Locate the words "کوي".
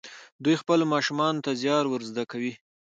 2.31-2.53